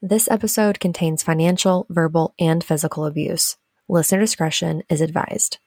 [0.00, 3.56] This episode contains financial, verbal, and physical abuse.
[3.88, 5.58] Listener discretion is advised.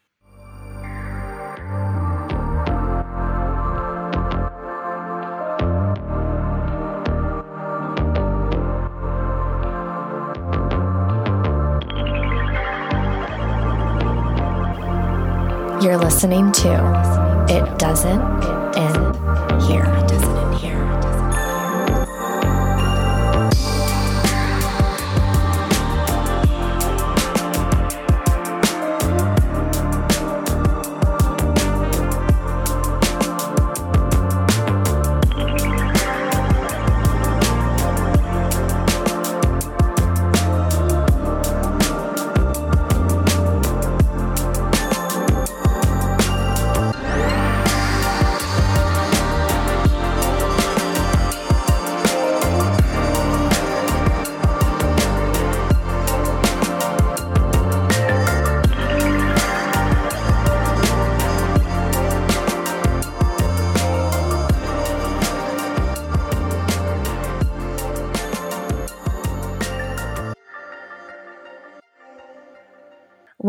[15.84, 18.22] You're listening to It Doesn't
[18.78, 20.41] End Here.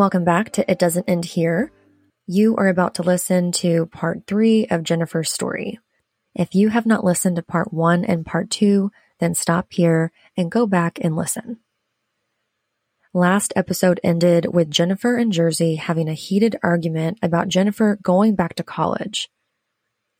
[0.02, 1.70] Welcome back to It Doesn't End Here.
[2.26, 5.78] You are about to listen to part three of Jennifer's story.
[6.34, 10.50] If you have not listened to part one and part two, then stop here and
[10.50, 11.60] go back and listen.
[13.14, 18.56] Last episode ended with Jennifer and Jersey having a heated argument about Jennifer going back
[18.56, 19.28] to college.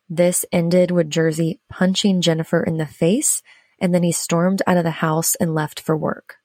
[0.08, 3.42] This ended with Jersey punching Jennifer in the face,
[3.80, 6.36] and then he stormed out of the house and left for work.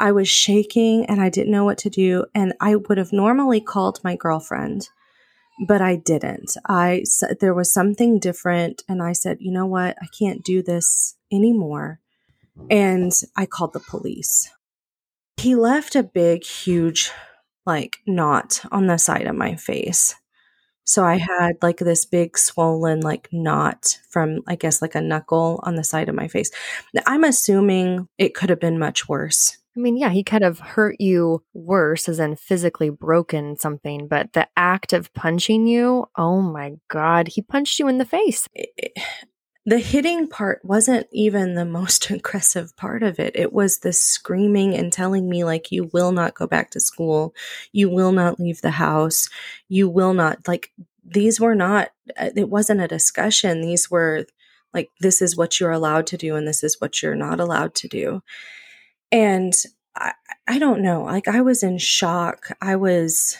[0.00, 2.24] I was shaking and I didn't know what to do.
[2.34, 4.88] And I would have normally called my girlfriend,
[5.68, 6.56] but I didn't.
[6.66, 7.04] I
[7.40, 12.00] there was something different, and I said, you know what, I can't do this anymore.
[12.70, 14.50] And I called the police.
[15.36, 17.10] He left a big, huge,
[17.64, 20.14] like knot on the side of my face.
[20.84, 25.60] So I had like this big swollen like knot from I guess like a knuckle
[25.62, 26.50] on the side of my face.
[27.06, 29.59] I'm assuming it could have been much worse.
[29.76, 34.32] I mean, yeah, he could have hurt you worse, as in physically broken something, but
[34.32, 38.48] the act of punching you, oh my God, he punched you in the face.
[39.66, 43.36] the hitting part wasn't even the most aggressive part of it.
[43.36, 47.32] It was the screaming and telling me, like, you will not go back to school.
[47.72, 49.28] You will not leave the house.
[49.68, 50.72] You will not, like,
[51.04, 53.60] these were not, uh, it wasn't a discussion.
[53.60, 54.26] These were
[54.74, 57.74] like, this is what you're allowed to do and this is what you're not allowed
[57.76, 58.22] to do.
[59.12, 59.54] And
[59.96, 60.12] I,
[60.46, 62.56] I don't know, like I was in shock.
[62.60, 63.36] I was,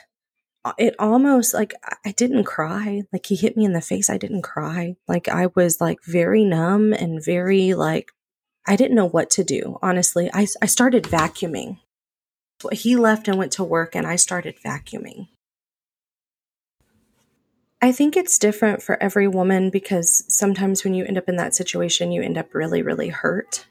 [0.79, 3.03] it almost like I didn't cry.
[3.13, 4.11] Like he hit me in the face.
[4.11, 4.97] I didn't cry.
[5.09, 8.13] Like I was like very numb and very like,
[8.67, 9.79] I didn't know what to do.
[9.83, 11.79] Honestly, I, I started vacuuming.
[12.73, 15.29] He left and went to work and I started vacuuming.
[17.83, 21.55] I think it's different for every woman because sometimes when you end up in that
[21.55, 23.67] situation, you end up really, really hurt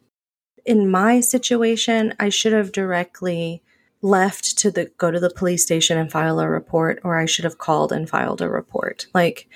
[0.69, 3.63] in my situation, I should have directly
[4.03, 7.43] left to the go to the police station and file a report or I should
[7.43, 9.07] have called and filed a report.
[9.15, 9.49] Like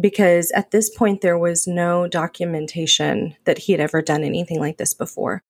[0.00, 4.78] because at this point there was no documentation that he had ever done anything like
[4.78, 5.42] this before.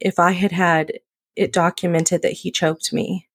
[0.00, 0.98] If I had had
[1.36, 3.28] it documented that he choked me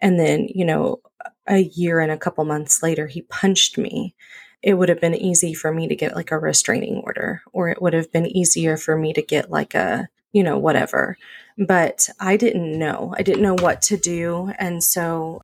[0.00, 1.02] and then, you know,
[1.46, 4.16] a year and a couple months later he punched me,
[4.60, 7.80] it would have been easy for me to get like a restraining order or it
[7.80, 11.16] would have been easier for me to get like a you know, whatever.
[11.56, 13.14] But I didn't know.
[13.16, 14.52] I didn't know what to do.
[14.58, 15.40] And so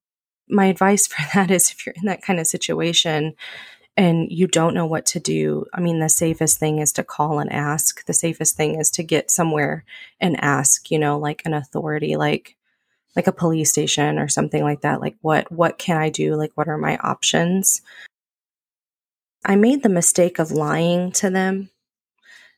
[0.50, 3.34] my advice for that is if you're in that kind of situation
[3.96, 7.38] and you don't know what to do, I mean, the safest thing is to call
[7.38, 8.04] and ask.
[8.04, 9.86] The safest thing is to get somewhere
[10.20, 12.56] and ask, you know, like an authority, like,
[13.16, 15.00] like a police station or something like that.
[15.00, 16.34] Like, what, what can I do?
[16.34, 17.80] Like, what are my options?
[19.42, 21.70] I made the mistake of lying to them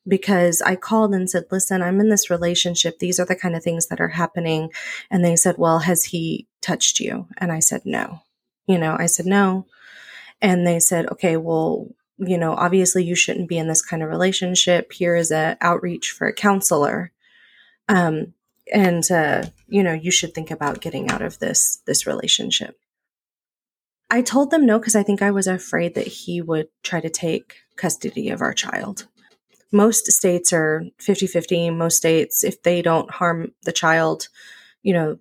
[0.06, 2.98] because I called and said, listen, I'm in this relationship.
[2.98, 4.70] These are the kind of things that are happening.
[5.10, 7.26] And they said, well, has he touched you?
[7.38, 8.20] And I said, no.
[8.66, 9.66] You know, I said, no.
[10.40, 11.88] And they said, okay, well,
[12.18, 14.92] you know, obviously you shouldn't be in this kind of relationship.
[14.92, 17.12] Here is a outreach for a counselor.
[17.88, 18.34] Um,
[18.72, 22.78] and, uh, you know, you should think about getting out of this, this relationship.
[24.10, 27.10] I told them no because I think I was afraid that he would try to
[27.10, 29.06] take custody of our child
[29.74, 34.28] most states are 50-50 most states if they don't harm the child
[34.82, 35.18] you know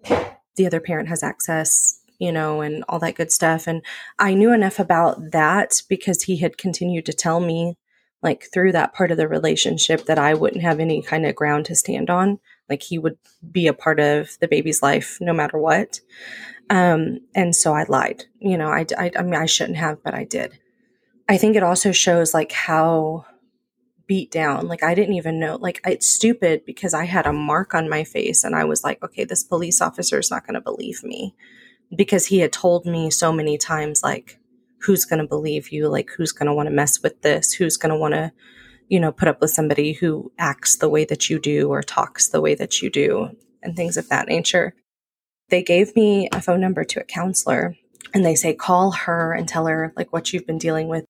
[0.56, 3.82] the other parent has access you know and all that good stuff and
[4.20, 7.76] i knew enough about that because he had continued to tell me
[8.24, 11.66] like through that part of the relationship that I wouldn't have any kind of ground
[11.66, 12.40] to stand on.
[12.70, 13.18] Like he would
[13.52, 16.00] be a part of the baby's life no matter what.
[16.70, 18.24] Um, and so I lied.
[18.40, 20.58] You know, I, I, I mean, I shouldn't have, but I did.
[21.28, 23.26] I think it also shows like how
[24.08, 24.68] beat down.
[24.68, 25.56] Like I didn't even know.
[25.56, 29.04] Like it's stupid because I had a mark on my face and I was like,
[29.04, 31.36] okay, this police officer is not going to believe me
[31.96, 34.40] because he had told me so many times like
[34.82, 35.88] who's going to believe you?
[35.88, 37.54] Like who's going to want to mess with this?
[37.54, 38.32] Who's going to want to
[38.90, 42.28] you know, put up with somebody who acts the way that you do or talks
[42.28, 43.30] the way that you do
[43.62, 44.76] and things of that nature.
[45.50, 47.76] They gave me a phone number to a counselor
[48.14, 51.06] and they say, call her and tell her like what you've been dealing with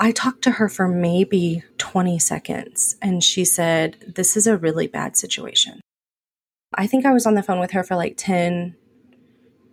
[0.00, 4.86] I talked to her for maybe 20 seconds and she said, This is a really
[4.86, 5.80] bad situation.
[6.74, 8.74] I think I was on the phone with her for like 10,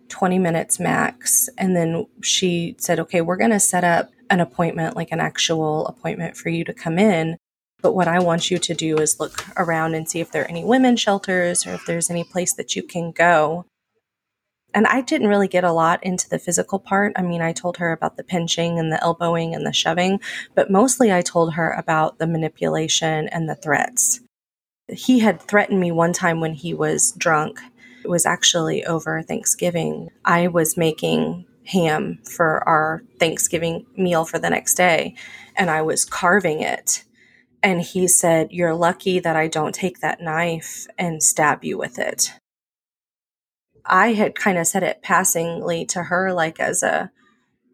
[0.08, 1.48] 20 minutes max.
[1.56, 5.86] And then she said, Okay, we're going to set up an appointment, like an actual
[5.86, 7.36] appointment for you to come in.
[7.82, 10.50] But what I want you to do is look around and see if there are
[10.50, 13.64] any women's shelters or if there's any place that you can go
[14.74, 17.12] and I didn't really get a lot into the physical part.
[17.16, 20.20] I mean, I told her about the pinching and the elbowing and the shoving,
[20.54, 24.20] but mostly I told her about the manipulation and the threats.
[24.88, 27.60] He had threatened me one time when he was drunk.
[28.04, 30.10] It was actually over Thanksgiving.
[30.24, 35.14] I was making ham for our Thanksgiving meal for the next day,
[35.56, 37.04] and I was carving it.
[37.62, 41.98] And he said, You're lucky that I don't take that knife and stab you with
[41.98, 42.39] it.
[43.84, 47.10] I had kind of said it passingly to her, like as a,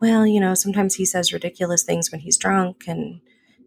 [0.01, 2.85] well, you know, sometimes he says ridiculous things when he's drunk.
[2.87, 3.21] And,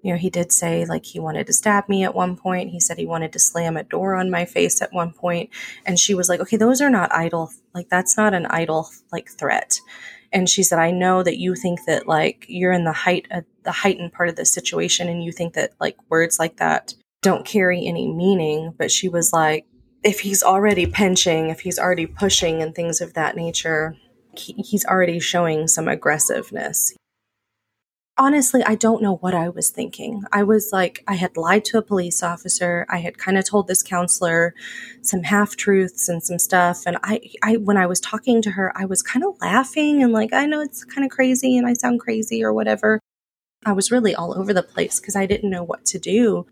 [0.04, 2.70] you know, he did say like he wanted to stab me at one point.
[2.70, 5.50] He said he wanted to slam a door on my face at one point.
[5.86, 9.30] And she was like, okay, those are not idle, like that's not an idle like
[9.30, 9.80] threat.
[10.32, 13.46] And she said, I know that you think that like you're in the height of
[13.64, 17.46] the heightened part of the situation and you think that like words like that don't
[17.46, 18.74] carry any meaning.
[18.78, 19.66] But she was like,
[20.04, 23.96] if he's already pinching, if he's already pushing and things of that nature,
[24.38, 26.96] he, he's already showing some aggressiveness.
[28.18, 30.24] Honestly, I don't know what I was thinking.
[30.34, 32.86] I was like, I had lied to a police officer.
[32.90, 34.54] I had kind of told this counselor
[35.02, 36.84] some half truths and some stuff.
[36.86, 40.12] And I, I, when I was talking to her, I was kind of laughing and
[40.12, 43.00] like, I know it's kind of crazy and I sound crazy or whatever.
[43.66, 46.46] I was really all over the place because I didn't know what to do.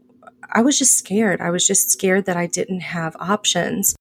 [0.52, 1.42] I was just scared.
[1.42, 3.96] I was just scared that I didn't have options.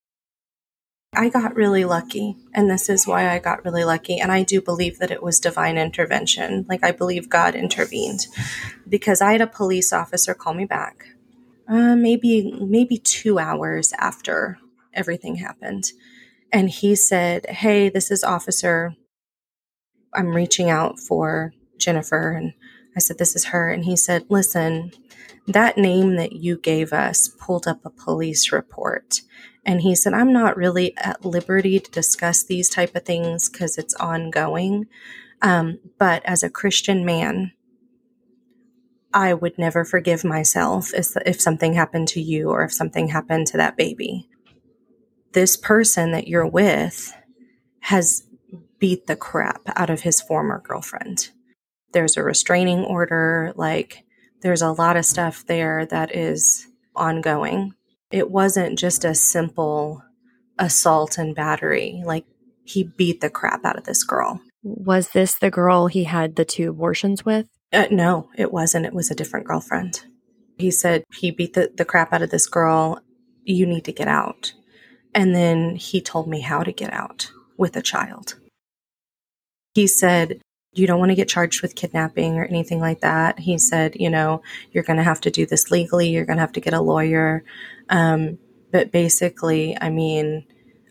[1.13, 4.19] I got really lucky, and this is why I got really lucky.
[4.19, 6.65] And I do believe that it was divine intervention.
[6.69, 8.27] Like, I believe God intervened
[8.87, 11.05] because I had a police officer call me back,
[11.67, 14.59] uh, maybe, maybe two hours after
[14.93, 15.91] everything happened.
[16.51, 18.93] And he said, Hey, this is Officer.
[20.13, 22.31] I'm reaching out for Jennifer.
[22.31, 22.53] And
[22.97, 23.69] I said, This is her.
[23.69, 24.91] And he said, Listen,
[25.45, 29.21] that name that you gave us pulled up a police report.
[29.65, 33.77] And he said i'm not really at liberty to discuss these type of things because
[33.77, 34.87] it's ongoing.
[35.41, 37.51] Um, but as a christian man
[39.13, 43.45] i would never forgive myself if, if something happened to you or if something happened
[43.47, 44.27] to that baby.
[45.33, 47.13] This person that you're with
[47.81, 48.23] has
[48.79, 51.29] beat the crap out of his former girlfriend
[51.93, 54.03] there's a restraining order like
[54.41, 57.73] there's a lot of stuff there that is ongoing.
[58.11, 60.03] It wasn't just a simple
[60.59, 62.01] assault and battery.
[62.05, 62.25] Like
[62.63, 64.41] he beat the crap out of this girl.
[64.63, 67.47] Was this the girl he had the two abortions with?
[67.71, 68.85] Uh, no, it wasn't.
[68.85, 70.05] It was a different girlfriend.
[70.57, 72.99] He said he beat the, the crap out of this girl.
[73.43, 74.53] You need to get out.
[75.13, 78.35] And then he told me how to get out with a child.
[79.73, 80.41] He said,
[80.77, 83.39] you don't want to get charged with kidnapping or anything like that.
[83.39, 84.41] He said, you know,
[84.71, 86.09] you're going to have to do this legally.
[86.09, 87.43] You're going to have to get a lawyer.
[87.89, 88.37] Um,
[88.71, 90.45] but basically, I mean,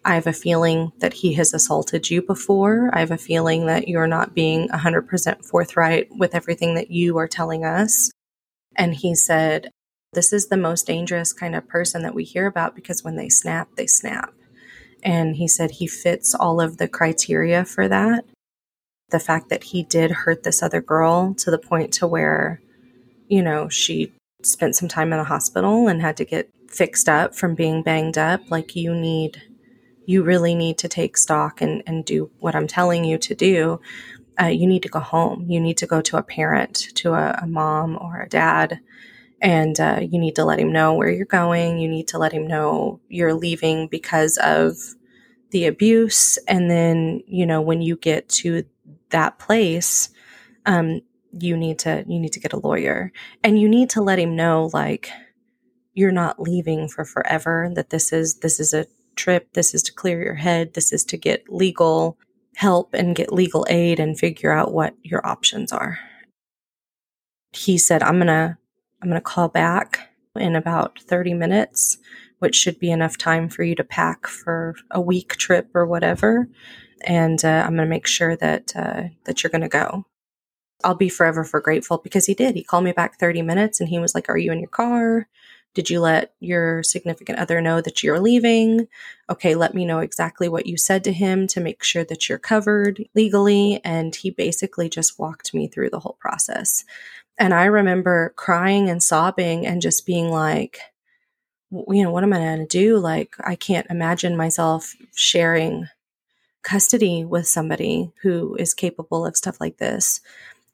[0.05, 2.91] I have a feeling that he has assaulted you before.
[2.93, 7.29] I have a feeling that you're not being 100% forthright with everything that you are
[7.29, 8.11] telling us.
[8.77, 9.71] And he said,
[10.13, 13.29] This is the most dangerous kind of person that we hear about because when they
[13.29, 14.33] snap, they snap.
[15.03, 18.25] And he said he fits all of the criteria for that
[19.11, 22.61] the fact that he did hurt this other girl to the point to where
[23.29, 27.35] you know she spent some time in the hospital and had to get fixed up
[27.35, 28.41] from being banged up.
[28.51, 29.43] Like you need
[30.07, 33.81] you really need to take stock and, and do what i'm telling you to do.
[34.41, 35.47] Uh, you need to go home.
[35.49, 38.81] You need to go to a parent to a, a mom or a dad.
[39.41, 41.79] And uh, you need to let him know where you're going.
[41.79, 44.77] You need to let him know you're leaving because of
[45.51, 46.39] the abuse.
[46.47, 48.65] And then you know when you get to
[49.11, 50.11] that place,
[50.65, 51.01] um,
[51.39, 53.13] you need to you need to get a lawyer.
[53.43, 55.11] And you need to let him know like
[55.95, 58.87] you're not leaving for forever that this is this is a
[59.17, 62.19] trip this is to clear your head this is to get legal
[62.55, 65.99] help and get legal aid and figure out what your options are.
[67.53, 68.59] He said i'm going to
[69.03, 71.99] i'm going to call back in about 30 minutes
[72.39, 76.49] which should be enough time for you to pack for a week trip or whatever
[77.03, 80.05] and uh, i'm going to make sure that uh, that you're going to go
[80.85, 82.55] I'll be forever for grateful because he did.
[82.55, 85.29] He called me back 30 minutes and he was like, Are you in your car?
[85.75, 88.89] Did you let your significant other know that you're leaving?
[89.29, 92.39] Okay, let me know exactly what you said to him to make sure that you're
[92.39, 93.81] covered legally.
[93.85, 96.85] And he basically just walked me through the whole process.
[97.37, 100.81] And I remember crying and sobbing and just being like,
[101.71, 102.97] you know, what am I going to do?
[102.97, 105.89] Like, I can't imagine myself sharing
[106.67, 110.21] custody with somebody who is capable of stuff like this.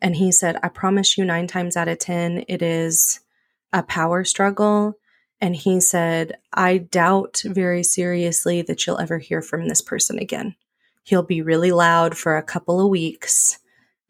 [0.00, 3.20] And he said, I promise you, nine times out of 10, it is
[3.74, 4.94] a power struggle.
[5.38, 10.56] And he said, I doubt very seriously that you'll ever hear from this person again.
[11.04, 13.58] He'll be really loud for a couple of weeks.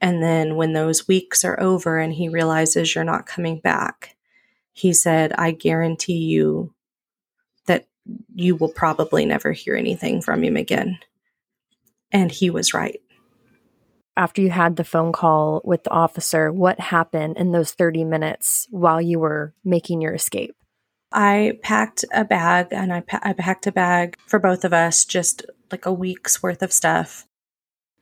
[0.00, 4.14] And then when those weeks are over and he realizes you're not coming back,
[4.72, 6.72] he said, I guarantee you
[7.66, 7.88] that
[8.36, 11.00] you will probably never hear anything from him again.
[12.12, 13.00] And he was right
[14.16, 18.66] after you had the phone call with the officer, what happened in those 30 minutes
[18.70, 20.54] while you were making your escape?
[21.12, 25.04] I packed a bag and I, pa- I packed a bag for both of us,
[25.04, 27.26] just like a week's worth of stuff.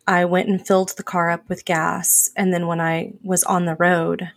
[0.07, 2.31] I went and filled the car up with gas.
[2.37, 4.31] And then when I was on the road,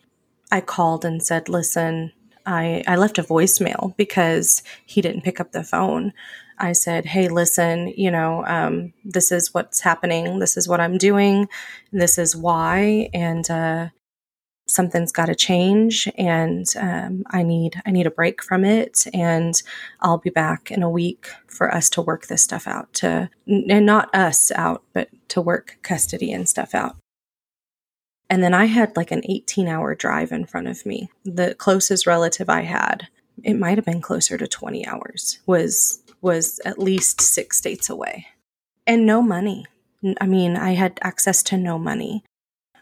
[0.51, 2.12] I called and said, Listen,
[2.46, 6.13] I, I left a voicemail because he didn't pick up the phone.
[6.60, 10.39] I said, Hey, listen, you know, um, this is what's happening.
[10.39, 11.48] This is what I'm doing.
[11.91, 13.10] This is why.
[13.13, 13.89] And, uh,
[14.67, 19.62] something's got to change and um, i need i need a break from it and
[20.01, 23.86] i'll be back in a week for us to work this stuff out to and
[23.86, 26.95] not us out but to work custody and stuff out
[28.29, 32.07] and then i had like an 18 hour drive in front of me the closest
[32.07, 33.07] relative i had
[33.43, 38.27] it might have been closer to 20 hours was was at least six states away
[38.87, 39.65] and no money.
[40.19, 42.23] I mean, I had access to no money.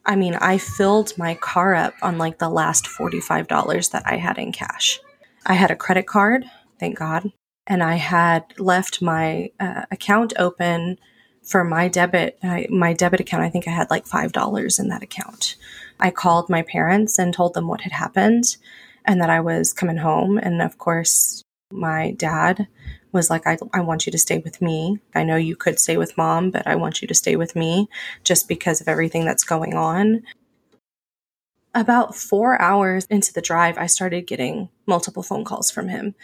[0.05, 4.37] I mean, I filled my car up on like the last $45 that I had
[4.37, 4.99] in cash.
[5.45, 6.45] I had a credit card,
[6.79, 7.31] thank God,
[7.67, 10.97] and I had left my uh, account open
[11.43, 12.39] for my debit.
[12.43, 15.55] I, my debit account, I think I had like $5 in that account.
[15.99, 18.57] I called my parents and told them what had happened
[19.05, 20.37] and that I was coming home.
[20.37, 22.67] And of course, my dad
[23.11, 24.99] was like, I, I want you to stay with me.
[25.15, 27.89] I know you could stay with mom, but I want you to stay with me
[28.23, 30.23] just because of everything that's going on.
[31.73, 36.15] About four hours into the drive, I started getting multiple phone calls from him.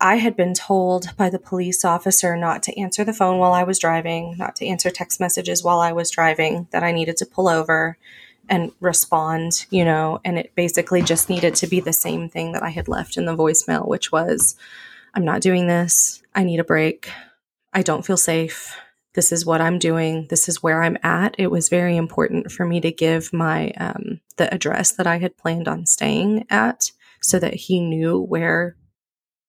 [0.00, 3.64] I had been told by the police officer not to answer the phone while I
[3.64, 7.26] was driving, not to answer text messages while I was driving, that I needed to
[7.26, 7.98] pull over
[8.48, 12.62] and respond, you know, and it basically just needed to be the same thing that
[12.62, 14.56] I had left in the voicemail, which was,
[15.14, 16.22] I'm not doing this.
[16.34, 17.10] I need a break.
[17.72, 18.76] I don't feel safe.
[19.14, 20.26] This is what I'm doing.
[20.30, 21.34] This is where I'm at.
[21.38, 25.36] It was very important for me to give my um, the address that I had
[25.36, 28.76] planned on staying at, so that he knew where.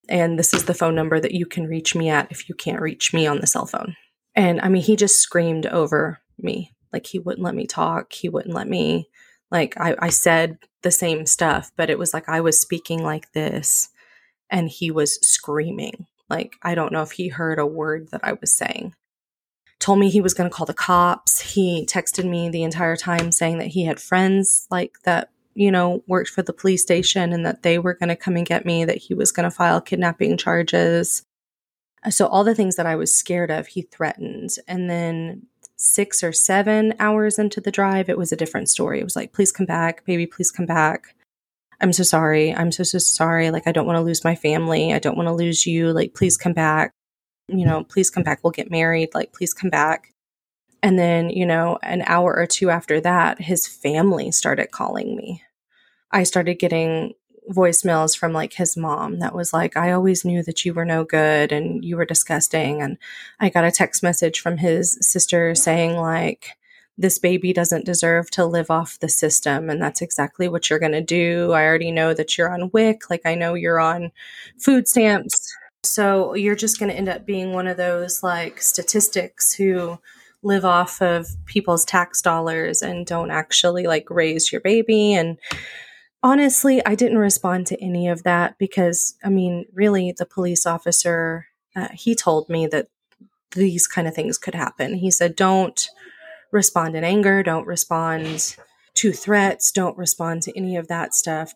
[0.08, 2.82] And this is the phone number that you can reach me at if you can't
[2.82, 3.96] reach me on the cell phone.
[4.34, 8.14] And I mean, he just screamed over me like he wouldn't let me talk.
[8.14, 9.10] He wouldn't let me
[9.52, 13.32] like I, I said the same stuff, but it was like I was speaking like
[13.34, 13.90] this
[14.50, 16.08] and he was screaming.
[16.30, 18.94] Like, I don't know if he heard a word that I was saying.
[19.80, 21.40] Told me he was going to call the cops.
[21.40, 26.04] He texted me the entire time saying that he had friends like that, you know,
[26.06, 28.86] worked for the police station and that they were going to come and get me,
[28.86, 31.24] that he was going to file kidnapping charges.
[32.10, 34.52] So, all the things that I was scared of, he threatened.
[34.68, 35.48] And then
[35.80, 39.00] six or seven hours into the drive, it was a different story.
[39.00, 41.16] It was like, please come back, baby, please come back.
[41.82, 42.54] I'm so sorry.
[42.54, 43.52] I'm so, so sorry.
[43.52, 44.94] Like, I don't want to lose my family.
[44.94, 45.94] I don't want to lose you.
[45.94, 46.92] Like, please come back.
[47.48, 48.44] You know, please come back.
[48.44, 49.10] We'll get married.
[49.14, 50.14] Like, please come back.
[50.84, 55.42] And then, you know, an hour or two after that, his family started calling me.
[56.12, 57.14] I started getting
[57.50, 61.04] voicemails from like his mom that was like, I always knew that you were no
[61.04, 62.82] good and you were disgusting.
[62.82, 62.98] And
[63.40, 66.52] I got a text message from his sister saying, like,
[66.98, 69.70] this baby doesn't deserve to live off the system.
[69.70, 71.54] And that's exactly what you're going to do.
[71.54, 73.10] I already know that you're on WIC.
[73.10, 74.12] Like, I know you're on
[74.58, 75.56] food stamps.
[75.84, 79.98] So you're just going to end up being one of those like statistics who
[80.44, 85.38] live off of people's tax dollars and don't actually like raise your baby and
[86.22, 91.48] honestly i didn't respond to any of that because i mean really the police officer
[91.76, 92.88] uh, he told me that
[93.52, 94.96] these kind of things could happen.
[94.96, 95.90] He said don't
[96.52, 97.44] respond in anger.
[97.44, 98.56] Don't respond
[98.96, 99.72] to threats.
[99.72, 101.54] Don't respond to any of that stuff.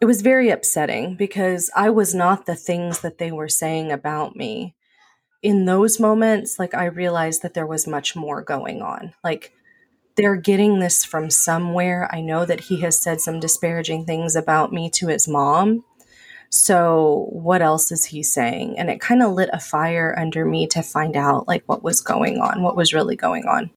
[0.00, 4.36] It was very upsetting because i was not the things that they were saying about
[4.36, 4.74] me.
[5.42, 9.12] In those moments, like I realized that there was much more going on.
[9.24, 9.52] Like
[10.16, 12.08] they're getting this from somewhere.
[12.12, 15.84] I know that he has said some disparaging things about me to his mom.
[16.50, 18.78] So what else is he saying?
[18.78, 22.00] And it kind of lit a fire under me to find out like what was
[22.00, 23.70] going on, what was really going on.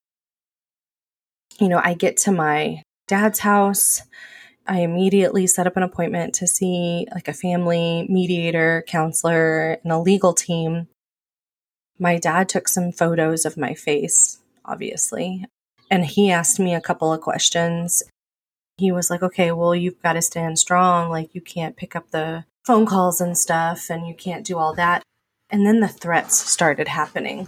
[1.59, 4.01] You know, I get to my dad's house.
[4.67, 9.99] I immediately set up an appointment to see like a family mediator, counselor, and a
[9.99, 10.87] legal team
[11.99, 15.45] my dad took some photos of my face, obviously,
[15.95, 18.03] and he asked me a couple of questions.
[18.77, 21.09] He was like, okay, well, you've got to stand strong.
[21.09, 24.75] Like, you can't pick up the phone calls and stuff, and you can't do all
[24.75, 25.01] that.
[25.49, 27.47] And then the threats started happening.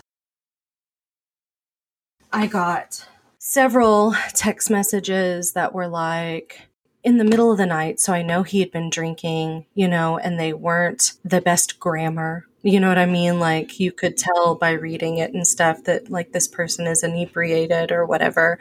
[2.31, 3.05] I got
[3.37, 6.61] several text messages that were like,
[7.03, 7.99] in the middle of the night.
[7.99, 12.46] So I know he had been drinking, you know, and they weren't the best grammar.
[12.63, 13.39] You know what I mean?
[13.39, 17.91] Like you could tell by reading it and stuff that like this person is inebriated
[17.91, 18.59] or whatever.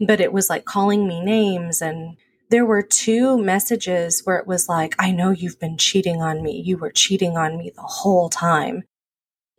[0.00, 2.16] But it was like calling me names and
[2.50, 6.62] there were two messages where it was like, I know you've been cheating on me.
[6.64, 8.84] You were cheating on me the whole time.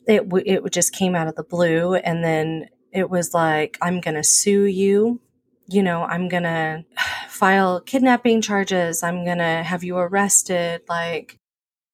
[0.07, 1.95] It, w- it just came out of the blue.
[1.95, 5.19] And then it was like, I'm going to sue you.
[5.67, 6.85] You know, I'm going to
[7.27, 9.03] file kidnapping charges.
[9.03, 10.83] I'm going to have you arrested.
[10.87, 11.37] Like,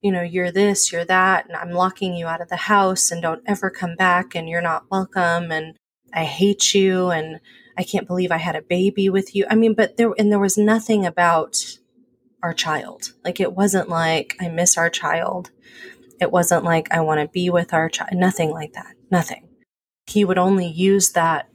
[0.03, 3.21] you know, you're this, you're that, and I'm locking you out of the house and
[3.21, 5.77] don't ever come back and you're not welcome and
[6.13, 7.39] I hate you and
[7.77, 9.45] I can't believe I had a baby with you.
[9.49, 11.77] I mean, but there, and there was nothing about
[12.43, 13.13] our child.
[13.23, 15.51] Like, it wasn't like I miss our child.
[16.19, 18.11] It wasn't like I want to be with our child.
[18.13, 18.95] Nothing like that.
[19.09, 19.47] Nothing.
[20.05, 21.47] He would only use that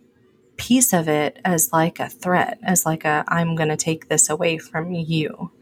[0.56, 4.30] piece of it as like a threat, as like a, I'm going to take this
[4.30, 5.52] away from you.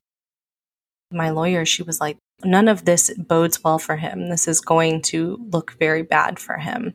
[1.10, 4.28] My lawyer, she was like, none of this bodes well for him.
[4.28, 6.94] This is going to look very bad for him.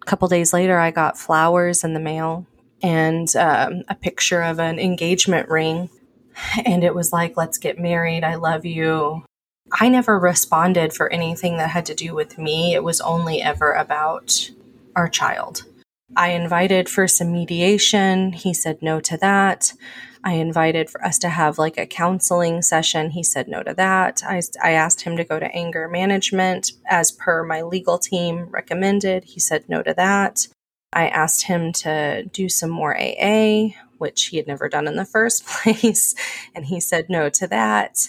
[0.00, 2.46] A couple days later, I got flowers in the mail
[2.82, 5.88] and um, a picture of an engagement ring.
[6.64, 8.24] And it was like, let's get married.
[8.24, 9.24] I love you.
[9.70, 12.74] I never responded for anything that had to do with me.
[12.74, 14.50] It was only ever about
[14.96, 15.64] our child.
[16.16, 18.32] I invited for some mediation.
[18.32, 19.72] He said no to that.
[20.24, 23.10] I invited for us to have like a counseling session.
[23.10, 24.22] He said no to that.
[24.24, 29.24] I, I asked him to go to anger management as per my legal team recommended.
[29.24, 30.46] He said no to that.
[30.92, 35.04] I asked him to do some more AA, which he had never done in the
[35.04, 36.14] first place.
[36.54, 38.08] And he said no to that.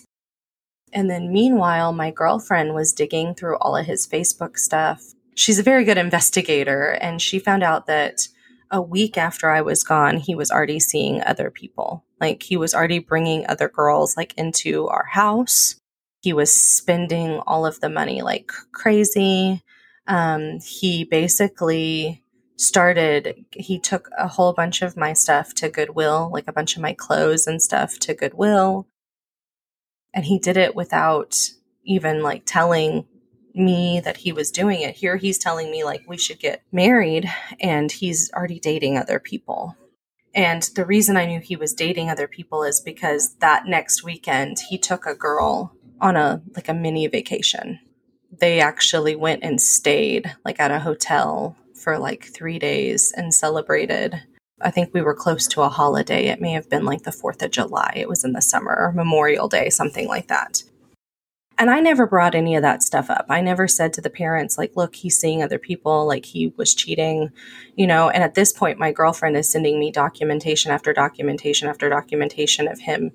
[0.92, 5.14] And then meanwhile, my girlfriend was digging through all of his Facebook stuff.
[5.36, 8.28] She's a very good investigator, and she found out that
[8.74, 12.04] a week after I was gone, he was already seeing other people.
[12.20, 15.76] Like he was already bringing other girls like into our house.
[16.22, 19.62] He was spending all of the money like crazy.
[20.08, 22.24] Um, he basically
[22.58, 26.82] started, he took a whole bunch of my stuff to Goodwill, like a bunch of
[26.82, 28.88] my clothes and stuff to Goodwill.
[30.16, 31.38] And he did it without
[31.86, 33.06] even like telling
[33.56, 34.96] me that he was doing it.
[34.96, 39.76] Here he's telling me like we should get married and he's already dating other people.
[40.36, 44.58] And the reason I knew he was dating other people is because that next weekend
[44.70, 47.80] he took a girl on a like a mini vacation.
[48.36, 54.24] They actually went and stayed like at a hotel for like 3 days and celebrated.
[54.62, 56.28] I think we were close to a holiday.
[56.28, 57.94] It may have been like the 4th of July.
[57.96, 60.64] It was in the summer Memorial Day, something like that.
[61.58, 63.26] And I never brought any of that stuff up.
[63.30, 66.74] I never said to the parents, like, look, he's seeing other people, like he was
[66.74, 67.30] cheating,
[67.76, 68.10] you know.
[68.10, 72.80] And at this point, my girlfriend is sending me documentation after documentation after documentation of
[72.80, 73.12] him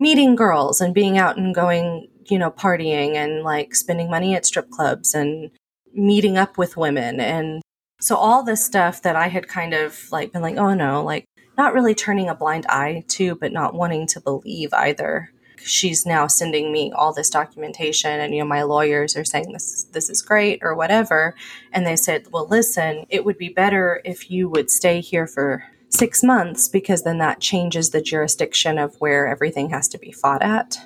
[0.00, 4.46] meeting girls and being out and going, you know, partying and like spending money at
[4.46, 5.50] strip clubs and
[5.92, 7.20] meeting up with women.
[7.20, 7.62] And
[8.00, 11.24] so all this stuff that I had kind of like been like, oh no, like
[11.56, 15.30] not really turning a blind eye to, but not wanting to believe either
[15.62, 19.84] she's now sending me all this documentation and you know my lawyers are saying this
[19.92, 21.34] this is great or whatever.
[21.72, 25.64] And they said well listen it would be better if you would stay here for
[25.90, 30.42] 6 months because then that changes the jurisdiction of where everything has to be fought
[30.42, 30.78] at.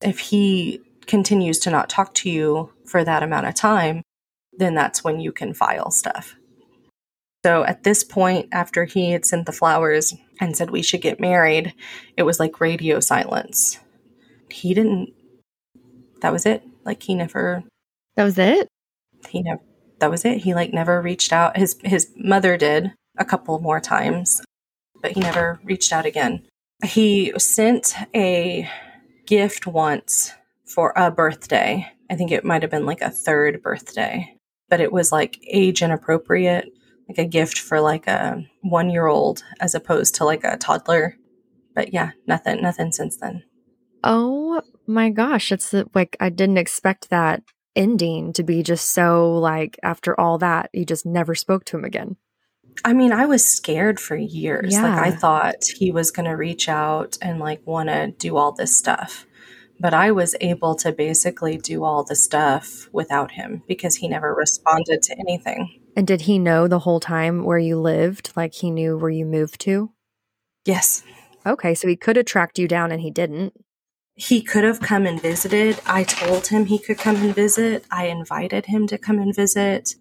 [0.00, 4.02] If he continues to not talk to you for that amount of time
[4.58, 6.34] then that's when you can file stuff.
[7.44, 11.20] So at this point, after he had sent the flowers and said we should get
[11.20, 11.72] married,
[12.16, 13.78] it was like radio silence.
[14.50, 15.12] He didn't,
[16.20, 16.62] that was it.
[16.84, 17.64] Like he never,
[18.16, 18.68] That was it?
[19.28, 19.60] he never,
[19.98, 20.38] that was it.
[20.38, 21.56] He like never reached out.
[21.56, 24.40] His, his mother did a couple more times,
[25.02, 26.46] but he never reached out again.
[26.84, 28.68] He sent a
[29.26, 30.32] gift once
[30.64, 31.86] for a birthday.
[32.10, 34.34] I think it might have been like a third birthday,
[34.68, 36.66] but it was like age inappropriate,
[37.08, 41.16] like a gift for like a one year old as opposed to like a toddler.
[41.74, 43.42] But yeah, nothing, nothing since then.
[44.04, 45.52] Oh my gosh.
[45.52, 47.42] It's like, I didn't expect that
[47.76, 51.84] ending to be just so like, after all that, you just never spoke to him
[51.84, 52.16] again.
[52.84, 54.74] I mean, I was scared for years.
[54.74, 58.52] Like I thought he was going to reach out and like want to do all
[58.52, 59.26] this stuff.
[59.80, 64.34] But I was able to basically do all the stuff without him because he never
[64.34, 65.80] responded to anything.
[65.96, 68.32] And did he know the whole time where you lived?
[68.36, 69.92] Like, he knew where you moved to?
[70.64, 71.02] Yes.
[71.46, 71.74] Okay.
[71.74, 73.54] So he could have tracked you down and he didn't.
[74.18, 75.80] He could have come and visited.
[75.86, 77.84] I told him he could come and visit.
[77.88, 79.94] I invited him to come and visit.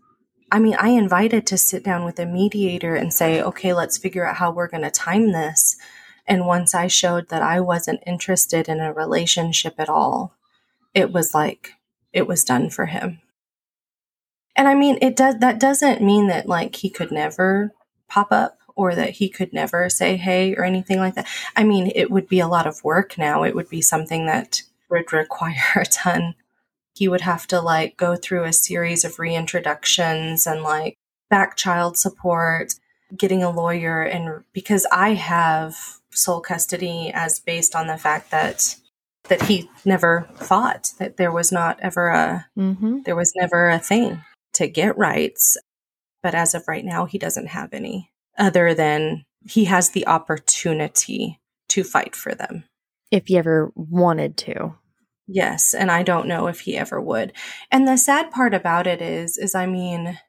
[0.51, 4.25] I mean, I invited to sit down with a mediator and say, okay, let's figure
[4.25, 5.77] out how we're going to time this.
[6.25, 10.33] And once I showed that I wasn't interested in a relationship at all,
[10.95, 11.73] it was like
[12.11, 13.21] it was done for him.
[14.55, 17.71] And I mean, it does that doesn't mean that like he could never
[18.07, 21.27] pop up or that he could never say hey or anything like that.
[21.55, 23.43] I mean, it would be a lot of work now.
[23.43, 26.35] It would be something that would require a ton.
[26.95, 30.95] He would have to like go through a series of reintroductions and like
[31.29, 32.75] back child support,
[33.15, 35.75] getting a lawyer and because I have
[36.11, 38.75] sole custody as based on the fact that
[39.29, 42.99] that he never fought, that there was not ever a Mm-hmm.
[43.05, 45.57] there was never a thing to get rights.
[46.23, 51.39] But as of right now, he doesn't have any other than he has the opportunity
[51.69, 52.63] to fight for them.
[53.11, 54.75] If he ever wanted to.
[55.27, 57.33] Yes, and I don't know if he ever would.
[57.71, 60.19] And the sad part about it is is I mean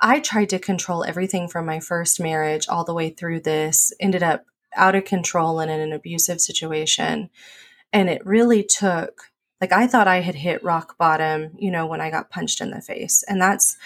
[0.00, 4.22] I tried to control everything from my first marriage all the way through this, ended
[4.22, 7.30] up out of control and in an abusive situation.
[7.92, 9.22] And it really took
[9.60, 12.70] like I thought I had hit rock bottom, you know, when I got punched in
[12.70, 13.24] the face.
[13.26, 13.76] And that's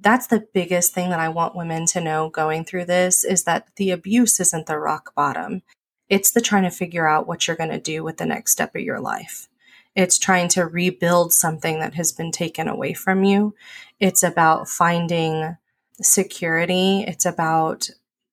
[0.00, 3.68] that's the biggest thing that I want women to know going through this is that
[3.76, 5.62] the abuse isn't the rock bottom.
[6.08, 8.76] It's the trying to figure out what you're going to do with the next step
[8.76, 9.48] of your life.
[9.94, 13.54] It's trying to rebuild something that has been taken away from you.
[13.98, 15.56] It's about finding
[16.02, 17.02] security.
[17.02, 17.88] It's about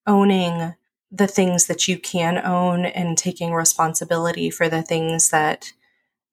[0.06, 0.76] owning
[1.10, 5.72] the things that you can own and taking responsibility for the things that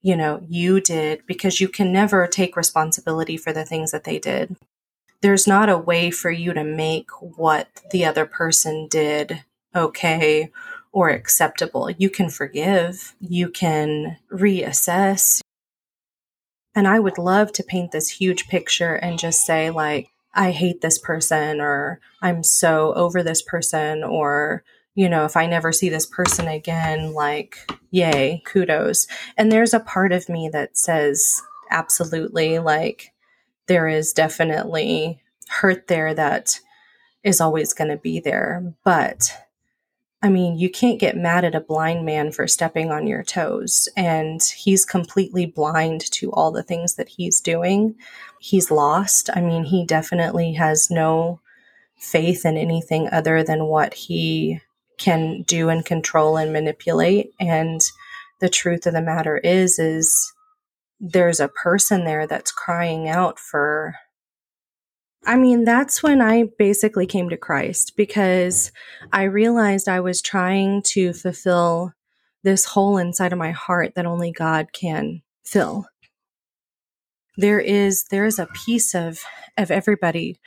[0.03, 4.19] you know you did because you can never take responsibility for the things that they
[4.19, 4.57] did.
[5.23, 10.51] There's not a way for you to make what the other person did okay
[10.93, 11.91] or acceptable.
[11.91, 15.41] You can forgive you can reassess.
[16.75, 20.81] And i would love to paint this huge picture and just say like i hate
[20.81, 24.63] this person or i'm so over this person or
[24.95, 29.81] you know if i never see this person again like yay kudos and there's a
[29.81, 33.13] part of me that says absolutely like
[33.67, 36.61] there is definitely hurt there that
[37.23, 39.33] is always going to be there but
[40.23, 43.89] I mean, you can't get mad at a blind man for stepping on your toes.
[43.97, 47.95] And he's completely blind to all the things that he's doing.
[48.39, 49.31] He's lost.
[49.35, 51.41] I mean, he definitely has no
[51.97, 54.61] faith in anything other than what he
[55.01, 57.33] can do and control and manipulate.
[57.41, 57.81] And
[58.39, 60.33] the truth of the matter is, is
[61.01, 63.97] there's a person there that's crying out for
[65.27, 68.73] I mean, that's when I basically came to Christ because
[69.13, 71.93] I realized I was trying to fulfill
[72.43, 75.87] this hole inside of my heart that only God can fill.
[77.37, 79.21] There is there is a piece of
[79.59, 80.41] of everybody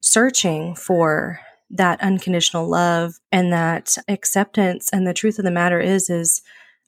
[0.00, 4.90] searching for that unconditional love and that acceptance.
[4.92, 6.42] And the truth of the matter is is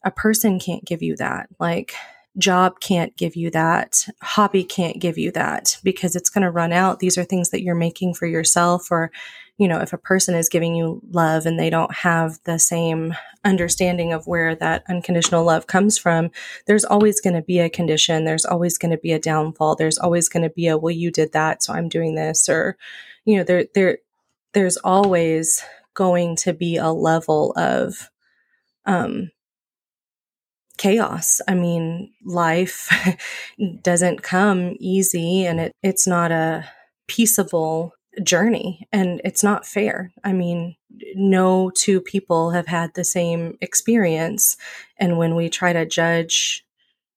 [0.05, 1.49] a person can't give you that.
[1.61, 1.95] Like
[2.39, 4.07] job can't give you that.
[4.23, 6.99] Hobby can't give you that because it's going to run out.
[6.99, 9.11] These are things that you're making for yourself or
[9.59, 13.15] you know if a person is giving you love and they don't have the same
[13.45, 16.31] understanding of where that unconditional love comes from
[16.67, 18.25] there's always going to be a condition.
[18.25, 19.77] There's always going to be a downfall.
[19.77, 22.77] There's always going to be a well you did that so i'm doing this or
[23.25, 23.99] you know there there
[24.55, 25.63] there's always
[25.95, 28.11] going to be a level of
[28.87, 29.31] um
[30.79, 31.41] chaos.
[31.47, 32.91] I mean, life
[33.83, 36.69] doesn't come easy and it, it's not a
[37.07, 40.13] peaceable journey and it's not fair.
[40.25, 40.75] I mean,
[41.15, 44.57] no two people have had the same experience.
[44.99, 46.65] And when we try to judge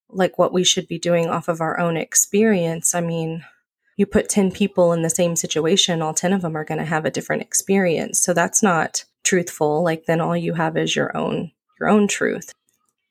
[0.10, 3.44] like what we should be doing off of our own experience, I mean,
[3.98, 6.86] you put 10 people in the same situation, all 10 of them are going to
[6.86, 8.20] have a different experience.
[8.20, 9.84] So that's not truthful.
[9.84, 12.54] Like then all you have is your own your own truth.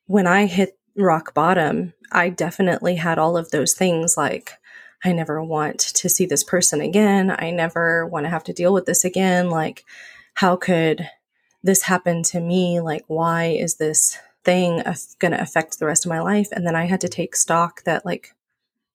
[0.07, 4.53] When I hit rock bottom, I definitely had all of those things like
[5.05, 7.35] I never want to see this person again.
[7.39, 9.51] I never want to have to deal with this again.
[9.51, 9.85] Like,
[10.35, 11.09] how could
[11.63, 12.81] this happen to me?
[12.81, 14.83] Like, why is this thing
[15.19, 16.49] going to affect the rest of my life?
[16.53, 18.34] And then I had to take stock that, like,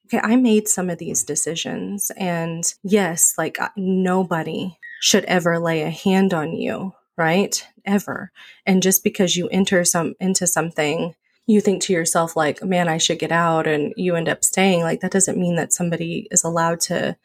[0.10, 2.12] okay, I made some of these decisions.
[2.18, 7.66] And yes, like, nobody should ever lay a hand on you, right?
[7.86, 8.32] Ever.
[8.66, 11.16] And just because you enter some into something
[11.50, 14.82] you think to yourself like man i should get out and you end up staying
[14.82, 17.18] like that doesn't mean that somebody is allowed to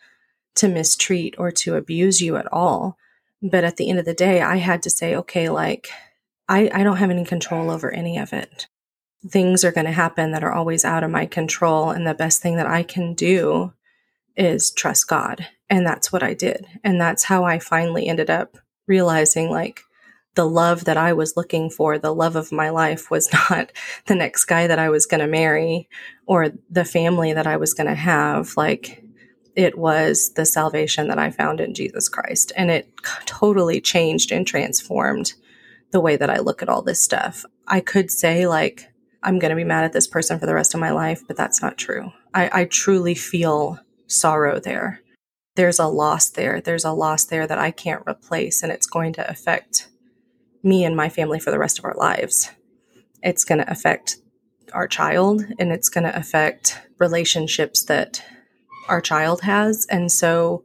[0.54, 2.96] to mistreat or to abuse you at all
[3.42, 5.88] but at the end of the day i had to say okay like
[6.48, 8.66] i i don't have any control over any of it
[9.28, 12.42] things are going to happen that are always out of my control and the best
[12.42, 13.72] thing that i can do
[14.36, 18.58] is trust god and that's what i did and that's how i finally ended up
[18.86, 19.82] realizing like
[20.34, 23.72] the love that I was looking for, the love of my life, was not
[24.06, 25.88] the next guy that I was going to marry
[26.26, 28.56] or the family that I was going to have.
[28.56, 29.02] Like,
[29.56, 32.52] it was the salvation that I found in Jesus Christ.
[32.56, 32.92] And it
[33.26, 35.34] totally changed and transformed
[35.92, 37.44] the way that I look at all this stuff.
[37.68, 38.88] I could say, like,
[39.24, 41.36] I'm going to be mad at this person for the rest of my life, but
[41.36, 42.12] that's not true.
[42.34, 45.00] I, I truly feel sorrow there.
[45.56, 46.60] There's a loss there.
[46.60, 49.88] There's a loss there that I can't replace, and it's going to affect
[50.62, 52.50] me and my family for the rest of our lives.
[53.22, 54.16] It's going to affect
[54.72, 58.22] our child and it's going to affect relationships that
[58.88, 59.86] our child has.
[59.90, 60.64] And so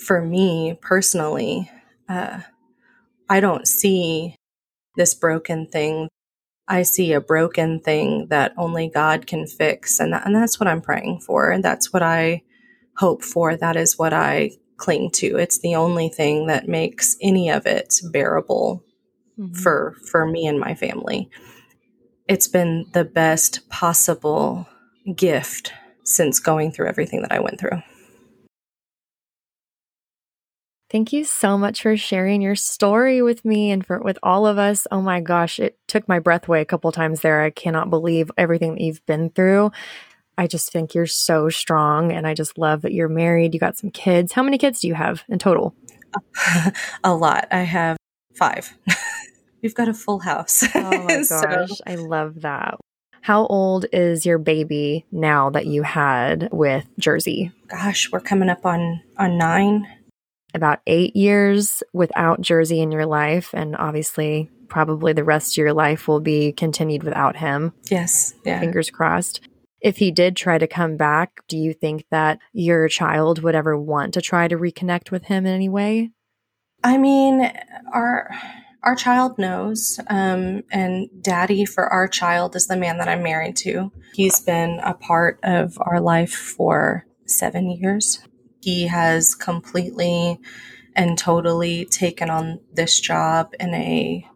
[0.00, 1.70] for me personally,
[2.08, 2.40] uh,
[3.28, 4.36] I don't see
[4.96, 6.08] this broken thing.
[6.66, 10.00] I see a broken thing that only God can fix.
[10.00, 11.50] And, that, and that's what I'm praying for.
[11.50, 12.42] And that's what I
[12.96, 13.56] hope for.
[13.56, 15.36] That is what I cling to.
[15.36, 18.82] It's the only thing that makes any of it bearable
[19.38, 19.54] mm-hmm.
[19.54, 21.30] for for me and my family.
[22.28, 24.66] It's been the best possible
[25.14, 25.72] gift
[26.04, 27.82] since going through everything that I went through.
[30.94, 34.58] Thank you so much for sharing your story with me and for with all of
[34.58, 34.86] us.
[34.92, 37.42] Oh my gosh, it took my breath away a couple times there.
[37.42, 39.72] I cannot believe everything that you've been through.
[40.38, 43.54] I just think you're so strong and I just love that you're married.
[43.54, 44.30] You got some kids.
[44.30, 45.74] How many kids do you have in total?
[47.02, 47.48] a lot.
[47.50, 47.96] I have
[48.36, 48.78] 5.
[49.64, 50.62] we've got a full house.
[50.76, 51.74] Oh my gosh, so.
[51.88, 52.78] I love that.
[53.20, 57.50] How old is your baby now that you had with Jersey?
[57.66, 59.88] Gosh, we're coming up on on 9.
[60.54, 65.72] About 8 years without Jersey in your life and obviously probably the rest of your
[65.72, 67.72] life will be continued without him.
[67.90, 68.60] Yes, yeah.
[68.60, 69.40] Fingers crossed
[69.84, 73.78] if he did try to come back, do you think that your child would ever
[73.78, 76.10] want to try to reconnect with him in any way?
[76.82, 77.52] I mean,
[77.92, 78.30] our
[78.82, 83.56] our child knows, um, and daddy for our child is the man that I'm married
[83.56, 83.92] to.
[84.14, 88.20] He's been a part of our life for seven years.
[88.64, 90.40] He has completely
[90.96, 94.28] and totally taken on this job in a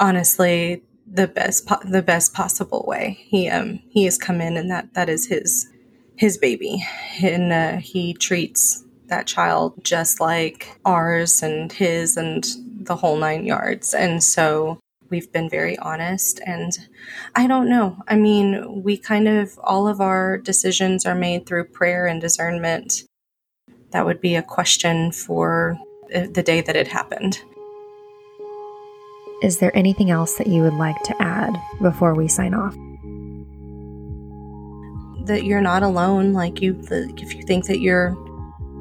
[0.00, 3.18] honestly the best po- the best possible way.
[3.32, 5.68] He um he has come in and that that is his
[6.16, 6.84] his baby
[7.22, 12.46] and uh, he treats that child just like ours and his and
[12.86, 13.94] the whole nine yards.
[13.94, 16.40] And so we've been very honest.
[16.46, 16.72] And
[17.34, 18.02] I don't know.
[18.08, 23.04] I mean, we kind of, all of our decisions are made through prayer and discernment.
[23.96, 25.80] That would be a question for
[26.10, 27.40] the day that it happened.
[29.42, 32.74] Is there anything else that you would like to add before we sign off?
[35.24, 36.34] That you're not alone.
[36.34, 38.14] Like you, if you think that you're,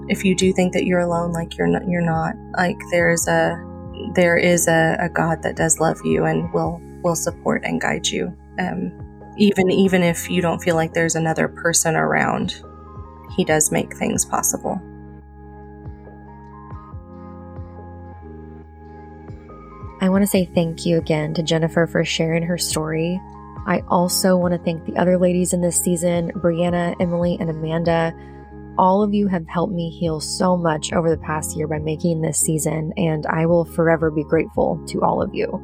[0.10, 2.36] if you do think that you're alone, like you're not, you're not.
[2.58, 3.56] Like there's a,
[4.16, 8.06] there is a, a God that does love you and will will support and guide
[8.08, 8.36] you.
[8.60, 8.92] Um,
[9.38, 12.62] even even if you don't feel like there's another person around,
[13.38, 14.82] He does make things possible.
[20.02, 23.20] I want to say thank you again to Jennifer for sharing her story.
[23.68, 28.14] I also want to thank the other ladies in this season Brianna, Emily, and Amanda
[28.78, 32.22] all of you have helped me heal so much over the past year by making
[32.22, 35.62] this season, and I will forever be grateful to all of you.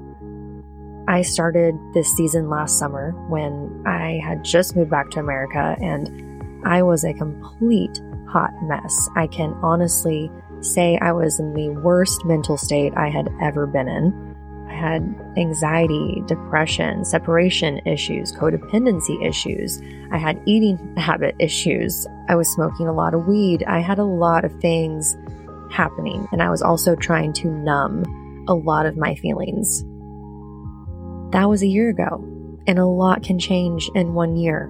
[1.07, 6.65] I started this season last summer when I had just moved back to America and
[6.65, 9.09] I was a complete hot mess.
[9.15, 10.31] I can honestly
[10.61, 14.31] say I was in the worst mental state I had ever been in.
[14.69, 19.81] I had anxiety, depression, separation issues, codependency issues.
[20.11, 22.07] I had eating habit issues.
[22.29, 23.63] I was smoking a lot of weed.
[23.67, 25.17] I had a lot of things
[25.71, 29.83] happening, and I was also trying to numb a lot of my feelings.
[31.31, 32.23] That was a year ago,
[32.67, 34.69] and a lot can change in one year.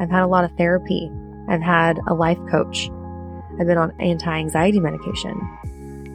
[0.00, 1.10] I've had a lot of therapy.
[1.48, 2.90] I've had a life coach.
[3.60, 5.38] I've been on anti anxiety medication.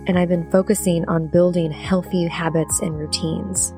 [0.07, 3.73] And I've been focusing on building healthy habits and routines.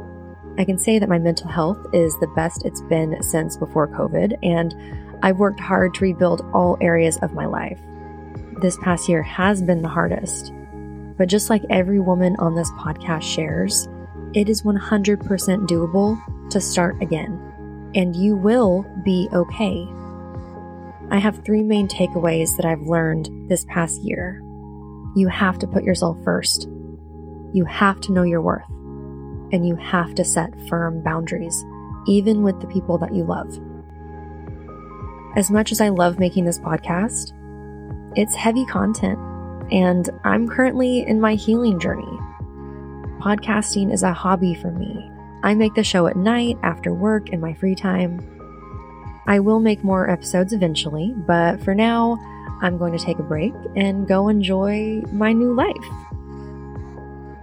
[0.58, 4.38] I can say that my mental health is the best it's been since before COVID,
[4.42, 4.74] and
[5.22, 7.80] I've worked hard to rebuild all areas of my life.
[8.62, 10.54] This past year has been the hardest.
[11.18, 13.88] But just like every woman on this podcast shares,
[14.34, 15.20] it is 100%
[15.68, 19.88] doable to start again, and you will be okay.
[21.10, 24.42] I have three main takeaways that I've learned this past year.
[25.16, 26.68] You have to put yourself first.
[27.54, 28.68] You have to know your worth.
[29.54, 31.66] And you have to set firm boundaries,
[32.08, 33.58] even with the people that you love.
[35.38, 37.32] As much as I love making this podcast,
[38.18, 39.18] it's heavy content,
[39.72, 42.18] and I'm currently in my healing journey.
[43.22, 45.10] Podcasting is a hobby for me.
[45.44, 48.37] I make the show at night, after work, in my free time.
[49.28, 52.18] I will make more episodes eventually, but for now,
[52.62, 55.76] I'm going to take a break and go enjoy my new life.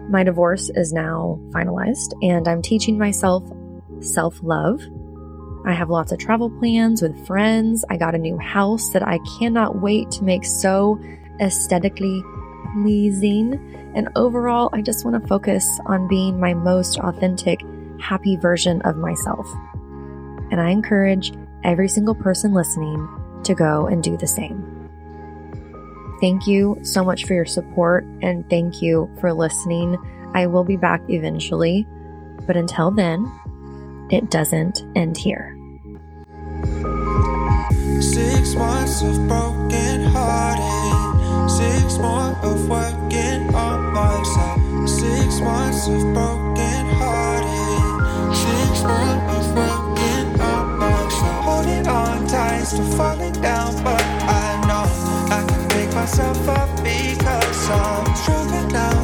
[0.08, 3.44] My divorce is now finalized, and I'm teaching myself
[4.00, 4.82] self love.
[5.66, 7.84] I have lots of travel plans with friends.
[7.88, 10.98] I got a new house that I cannot wait to make so
[11.40, 12.22] aesthetically
[12.74, 13.92] pleasing.
[13.94, 17.60] And overall, I just want to focus on being my most authentic,
[18.00, 19.48] happy version of myself.
[20.50, 21.32] And I encourage
[21.64, 23.08] every single person listening
[23.44, 24.90] to go and do the same.
[26.20, 29.98] Thank you so much for your support and thank you for listening.
[30.34, 31.86] I will be back eventually,
[32.46, 33.30] but until then,
[34.10, 35.56] it doesn't end here.
[38.00, 46.43] Six months of broken hearted, six more of working on myself, six months of broken
[52.64, 54.84] signs to falling down, but I know
[55.34, 59.03] I can pick myself up because I'm stronger now.